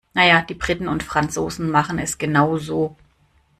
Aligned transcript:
Na 0.15 0.25
ja, 0.25 0.41
die 0.41 0.55
Briten 0.55 0.87
und 0.87 1.03
Franzosen 1.03 1.69
machen 1.69 1.99
es 1.99 2.17
genau 2.17 2.57
so. 2.57 2.97